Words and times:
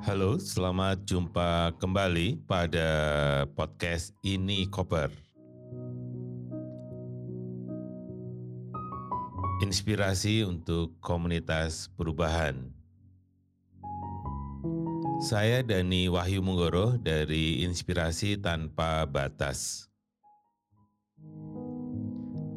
Halo, 0.00 0.40
selamat 0.40 1.04
jumpa 1.04 1.76
kembali 1.76 2.48
pada 2.48 2.88
podcast 3.52 4.16
ini 4.24 4.64
Koper. 4.64 5.12
Inspirasi 9.60 10.48
untuk 10.48 10.96
komunitas 11.04 11.92
perubahan. 12.00 12.72
Saya 15.20 15.60
Dani 15.60 16.08
Wahyu 16.08 16.40
Munggoro 16.40 16.96
dari 16.96 17.60
Inspirasi 17.68 18.40
Tanpa 18.40 19.04
Batas. 19.04 19.84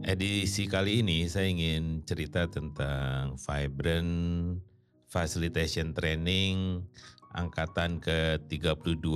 Edisi 0.08 0.64
kali 0.72 1.04
ini 1.04 1.28
saya 1.28 1.52
ingin 1.52 2.08
cerita 2.08 2.48
tentang 2.48 3.36
Vibrant 3.36 4.64
Facilitation 5.12 5.92
Training 5.92 6.88
angkatan 7.34 7.98
ke-32 7.98 9.10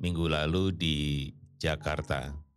minggu 0.00 0.24
lalu 0.28 0.72
di 0.76 0.96
Jakarta. 1.56 2.50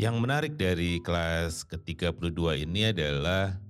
Yang 0.00 0.16
menarik 0.16 0.56
dari 0.56 0.96
kelas 1.04 1.68
ke-32 1.68 2.64
ini 2.64 2.88
adalah 2.88 3.60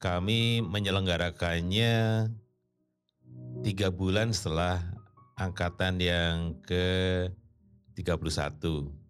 kami 0.00 0.64
menyelenggarakannya 0.64 1.92
tiga 3.60 3.92
bulan 3.92 4.32
setelah 4.32 4.80
angkatan 5.36 6.00
yang 6.00 6.56
ke-31. 6.64 9.03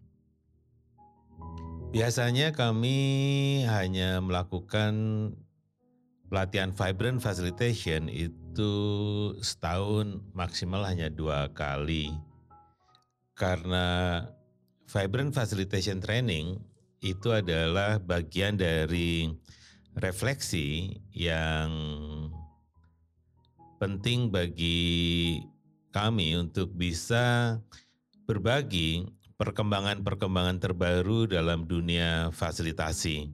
Biasanya 1.95 2.51
kami 2.51 2.99
hanya 3.71 4.19
melakukan 4.19 4.91
pelatihan 6.27 6.75
Vibrant 6.75 7.23
Facilitation 7.23 8.11
itu 8.11 8.73
setahun 9.39 10.19
maksimal 10.35 10.83
hanya 10.83 11.07
dua 11.07 11.47
kali. 11.55 12.11
Karena 13.31 14.19
Vibrant 14.91 15.31
Facilitation 15.31 16.03
Training 16.03 16.59
itu 16.99 17.31
adalah 17.31 17.95
bagian 18.03 18.59
dari 18.59 19.31
refleksi 19.95 20.99
yang 21.15 21.71
penting 23.79 24.35
bagi 24.35 25.39
kami 25.95 26.35
untuk 26.35 26.75
bisa 26.75 27.55
berbagi 28.27 29.07
perkembangan-perkembangan 29.35 30.63
terbaru 30.63 31.27
dalam 31.27 31.67
dunia 31.67 32.31
fasilitasi. 32.31 33.27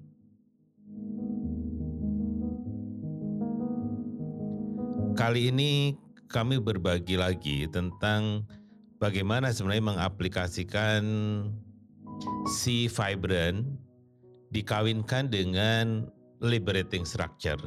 Kali 5.14 5.54
ini 5.54 5.94
kami 6.26 6.58
berbagi 6.58 7.20
lagi 7.20 7.70
tentang 7.70 8.50
bagaimana 8.98 9.54
sebenarnya 9.54 9.94
mengaplikasikan 9.94 11.04
si 12.50 12.90
vibrant 12.90 13.70
dikawinkan 14.50 15.30
dengan 15.30 16.10
liberating 16.42 17.06
structure. 17.06 17.62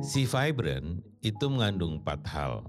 Si 0.00 0.24
vibrant 0.24 1.11
itu 1.22 1.46
mengandung 1.46 2.02
empat 2.02 2.20
hal. 2.26 2.66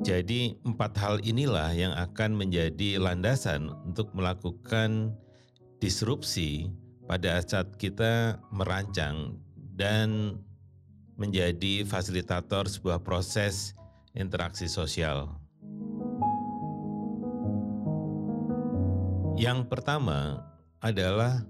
Jadi 0.00 0.56
empat 0.64 0.92
hal 0.96 1.14
inilah 1.20 1.68
yang 1.76 1.92
akan 1.92 2.32
menjadi 2.32 2.96
landasan 2.96 3.68
untuk 3.84 4.08
melakukan 4.16 5.12
disrupsi 5.84 6.72
pada 7.04 7.44
saat 7.44 7.76
kita 7.76 8.40
merancang 8.48 9.36
dan 9.76 10.40
menjadi 11.20 11.84
fasilitator 11.84 12.64
sebuah 12.72 13.04
proses 13.04 13.76
interaksi 14.16 14.64
sosial. 14.64 15.28
Yang 19.36 19.68
pertama 19.68 20.40
adalah 20.80 21.44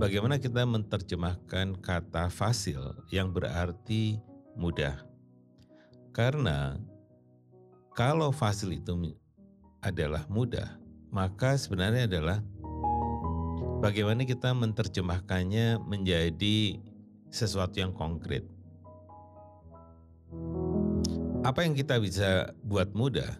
bagaimana 0.00 0.40
kita 0.40 0.64
menerjemahkan 0.64 1.76
kata 1.84 2.32
fasil 2.32 2.96
yang 3.12 3.28
berarti 3.28 4.16
mudah. 4.56 4.96
Karena 6.16 6.80
kalau 7.92 8.32
fasil 8.32 8.72
itu 8.72 8.96
adalah 9.84 10.24
mudah, 10.32 10.80
maka 11.12 11.60
sebenarnya 11.60 12.08
adalah 12.08 12.40
bagaimana 13.84 14.24
kita 14.24 14.56
menerjemahkannya 14.56 15.76
menjadi 15.84 16.80
sesuatu 17.28 17.76
yang 17.76 17.92
konkret. 17.92 18.48
Apa 21.44 21.68
yang 21.68 21.76
kita 21.76 22.00
bisa 22.00 22.56
buat 22.64 22.88
mudah 22.96 23.36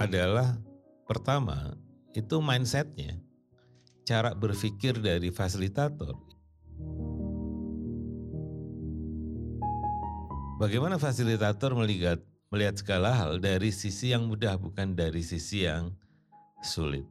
adalah 0.00 0.56
pertama 1.04 1.76
itu 2.16 2.40
mindsetnya 2.40 3.20
cara 4.04 4.36
berpikir 4.36 5.00
dari 5.00 5.32
fasilitator. 5.32 6.12
Bagaimana 10.60 11.00
fasilitator 11.00 11.74
melihat 11.74 12.22
melihat 12.52 12.78
segala 12.78 13.10
hal 13.10 13.42
dari 13.42 13.74
sisi 13.74 14.14
yang 14.14 14.30
mudah 14.30 14.54
bukan 14.54 14.94
dari 14.94 15.24
sisi 15.24 15.66
yang 15.66 15.90
sulit. 16.62 17.02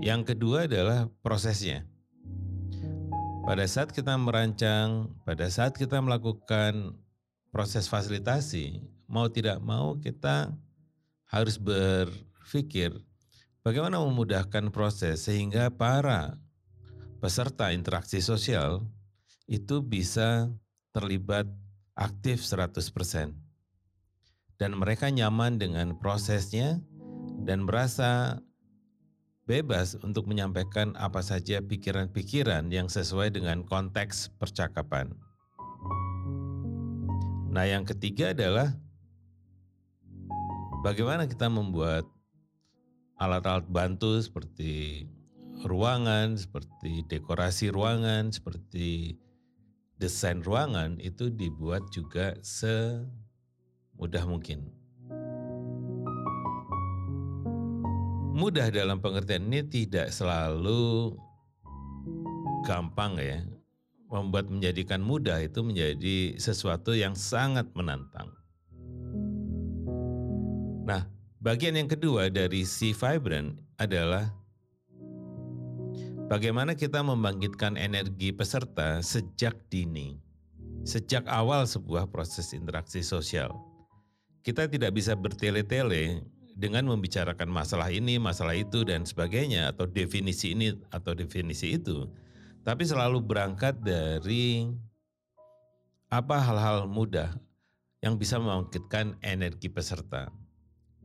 Yang 0.00 0.32
kedua 0.32 0.64
adalah 0.64 1.10
prosesnya. 1.20 1.84
Pada 3.44 3.62
saat 3.68 3.92
kita 3.92 4.16
merancang, 4.16 5.12
pada 5.22 5.46
saat 5.52 5.76
kita 5.76 6.00
melakukan 6.02 6.96
proses 7.54 7.86
fasilitasi, 7.86 8.82
mau 9.06 9.30
tidak 9.30 9.62
mau 9.62 9.94
kita 10.00 10.50
harus 11.30 11.58
berpikir 11.58 12.94
Bagaimana 13.66 13.98
memudahkan 13.98 14.70
proses 14.70 15.26
sehingga 15.26 15.74
para 15.74 16.38
peserta 17.18 17.74
interaksi 17.74 18.22
sosial 18.22 18.86
itu 19.50 19.82
bisa 19.82 20.54
terlibat 20.94 21.50
aktif 21.98 22.46
100%. 22.46 23.34
Dan 24.54 24.70
mereka 24.78 25.10
nyaman 25.10 25.58
dengan 25.58 25.98
prosesnya 25.98 26.78
dan 27.42 27.66
merasa 27.66 28.38
bebas 29.50 29.98
untuk 29.98 30.30
menyampaikan 30.30 30.94
apa 30.94 31.18
saja 31.26 31.58
pikiran-pikiran 31.58 32.70
yang 32.70 32.86
sesuai 32.86 33.34
dengan 33.34 33.66
konteks 33.66 34.30
percakapan. 34.38 35.10
Nah, 37.50 37.66
yang 37.66 37.82
ketiga 37.82 38.30
adalah 38.30 38.78
bagaimana 40.86 41.26
kita 41.26 41.50
membuat 41.50 42.06
alat-alat 43.16 43.64
bantu 43.72 44.20
seperti 44.20 45.08
ruangan, 45.64 46.36
seperti 46.36 47.04
dekorasi 47.08 47.72
ruangan, 47.72 48.28
seperti 48.28 49.16
desain 49.96 50.44
ruangan 50.44 51.00
itu 51.00 51.32
dibuat 51.32 51.88
juga 51.88 52.36
semudah 52.44 54.24
mungkin. 54.28 54.68
Mudah 58.36 58.68
dalam 58.68 59.00
pengertian 59.00 59.48
ini 59.48 59.64
tidak 59.64 60.12
selalu 60.12 61.16
gampang 62.68 63.16
ya. 63.16 63.40
Membuat 64.12 64.52
menjadikan 64.52 65.00
mudah 65.00 65.40
itu 65.40 65.64
menjadi 65.64 66.36
sesuatu 66.36 66.92
yang 66.92 67.16
sangat 67.16 67.66
menantang. 67.72 68.30
Nah, 70.86 71.15
Bagian 71.46 71.78
yang 71.78 71.86
kedua 71.86 72.26
dari 72.26 72.66
si 72.66 72.90
vibrant 72.90 73.54
adalah 73.78 74.34
bagaimana 76.26 76.74
kita 76.74 76.98
membangkitkan 77.06 77.78
energi 77.78 78.34
peserta 78.34 78.98
sejak 78.98 79.54
dini, 79.70 80.18
sejak 80.82 81.22
awal 81.30 81.62
sebuah 81.62 82.10
proses 82.10 82.50
interaksi 82.50 82.98
sosial. 82.98 83.54
Kita 84.42 84.66
tidak 84.66 84.98
bisa 84.98 85.14
bertele-tele 85.14 86.26
dengan 86.58 86.82
membicarakan 86.90 87.46
masalah 87.46 87.94
ini, 87.94 88.18
masalah 88.18 88.58
itu, 88.58 88.82
dan 88.82 89.06
sebagainya, 89.06 89.70
atau 89.70 89.86
definisi 89.86 90.50
ini 90.50 90.74
atau 90.90 91.14
definisi 91.14 91.78
itu, 91.78 92.10
tapi 92.66 92.82
selalu 92.82 93.22
berangkat 93.22 93.78
dari 93.86 94.66
apa 96.10 96.42
hal-hal 96.42 96.90
mudah 96.90 97.38
yang 98.02 98.18
bisa 98.18 98.34
membangkitkan 98.34 99.14
energi 99.22 99.70
peserta. 99.70 100.26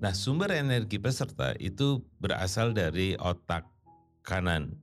Nah, 0.02 0.18
sumber 0.18 0.50
energi 0.58 0.98
peserta 0.98 1.54
itu 1.62 2.02
berasal 2.18 2.74
dari 2.74 3.14
otak 3.22 3.70
kanan. 4.26 4.74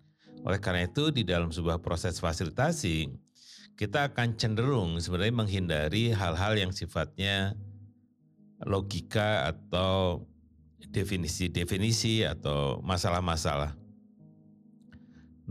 Oleh 0.47 0.63
karena 0.63 0.87
itu, 0.87 1.11
di 1.11 1.27
dalam 1.27 1.51
sebuah 1.51 1.83
proses 1.83 2.23
fasilitasi, 2.23 3.11
kita 3.75 4.15
akan 4.15 4.39
cenderung 4.39 4.95
sebenarnya 5.03 5.35
menghindari 5.35 6.15
hal-hal 6.15 6.55
yang 6.55 6.71
sifatnya 6.71 7.59
logika 8.63 9.51
atau 9.51 10.23
definisi-definisi 10.95 12.23
atau 12.23 12.79
masalah-masalah. 12.87 13.75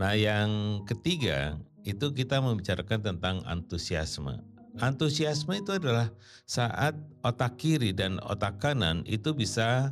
Nah, 0.00 0.16
yang 0.16 0.80
ketiga 0.88 1.60
itu 1.84 2.08
kita 2.16 2.40
membicarakan 2.40 3.04
tentang 3.04 3.44
antusiasme. 3.44 4.47
Antusiasme 4.78 5.58
itu 5.58 5.74
adalah 5.74 6.14
saat 6.46 6.94
otak 7.26 7.58
kiri 7.58 7.90
dan 7.90 8.22
otak 8.22 8.62
kanan 8.62 9.02
itu 9.10 9.34
bisa 9.34 9.90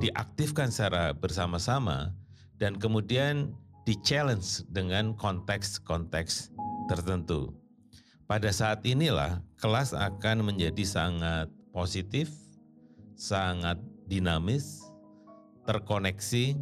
diaktifkan 0.00 0.72
secara 0.72 1.12
bersama-sama 1.12 2.16
dan 2.56 2.80
kemudian 2.80 3.52
di-challenge 3.84 4.64
dengan 4.72 5.12
konteks-konteks 5.20 6.56
tertentu. 6.88 7.52
Pada 8.24 8.48
saat 8.48 8.80
inilah 8.88 9.44
kelas 9.60 9.92
akan 9.92 10.48
menjadi 10.48 10.80
sangat 10.80 11.52
positif, 11.68 12.32
sangat 13.12 13.76
dinamis, 14.08 14.80
terkoneksi, 15.68 16.56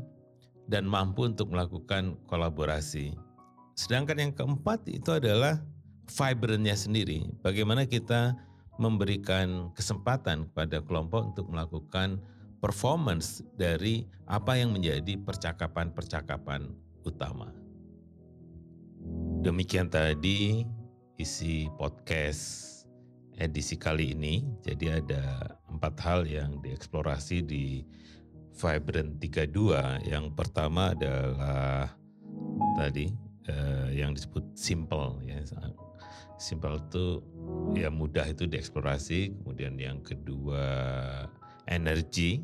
dan 0.66 0.82
mampu 0.82 1.30
untuk 1.30 1.54
melakukan 1.54 2.18
kolaborasi. 2.26 3.14
Sedangkan 3.78 4.18
yang 4.18 4.32
keempat 4.34 4.82
itu 4.90 5.14
adalah 5.14 5.62
vibrantnya 6.08 6.74
sendiri. 6.74 7.28
Bagaimana 7.42 7.86
kita 7.86 8.34
memberikan 8.80 9.70
kesempatan 9.76 10.48
kepada 10.50 10.82
kelompok 10.82 11.34
untuk 11.34 11.46
melakukan 11.52 12.18
performance 12.62 13.42
dari 13.58 14.06
apa 14.30 14.54
yang 14.56 14.72
menjadi 14.72 15.18
percakapan-percakapan 15.18 16.70
utama. 17.02 17.50
Demikian 19.42 19.90
tadi 19.90 20.62
isi 21.18 21.66
podcast 21.74 22.72
edisi 23.42 23.74
kali 23.74 24.14
ini. 24.14 24.46
Jadi 24.62 24.86
ada 24.94 25.58
empat 25.66 25.94
hal 26.06 26.20
yang 26.30 26.62
dieksplorasi 26.62 27.42
di 27.42 27.82
Vibrant 28.54 29.18
32. 29.18 30.06
Yang 30.06 30.26
pertama 30.38 30.94
adalah 30.94 31.90
tadi 32.78 33.10
eh, 33.48 33.88
yang 33.96 34.14
disebut 34.14 34.54
simple 34.54 35.18
ya. 35.24 35.40
Simple 36.38 36.82
itu 36.82 37.04
ya 37.78 37.88
mudah 37.88 38.26
itu 38.26 38.46
dieksplorasi. 38.50 39.42
Kemudian 39.42 39.78
yang 39.78 40.02
kedua 40.02 40.64
energi 41.70 42.42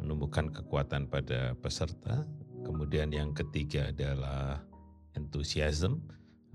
menumbuhkan 0.00 0.48
kekuatan 0.50 1.08
pada 1.12 1.52
peserta. 1.60 2.24
Kemudian 2.62 3.10
yang 3.10 3.34
ketiga 3.34 3.90
adalah 3.90 4.62
enthusiasm 5.18 6.00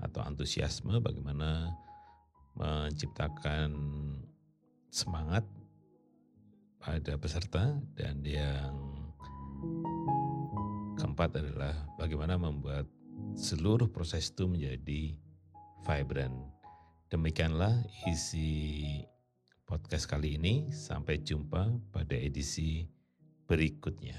atau 0.02 0.22
antusiasme 0.24 1.02
bagaimana 1.02 1.74
menciptakan 2.58 3.70
semangat 4.90 5.46
pada 6.82 7.20
peserta 7.20 7.78
dan 7.94 8.22
yang 8.24 8.74
keempat 10.98 11.38
adalah 11.38 11.74
bagaimana 12.00 12.40
membuat 12.40 12.88
seluruh 13.38 13.90
proses 13.92 14.34
itu 14.34 14.50
menjadi 14.50 15.16
vibrant. 15.86 16.38
Demikianlah 17.08 17.88
isi 18.10 18.84
podcast 19.64 20.08
kali 20.12 20.36
ini. 20.36 20.68
Sampai 20.74 21.24
jumpa 21.24 21.92
pada 21.94 22.16
edisi 22.16 22.88
berikutnya. 23.48 24.16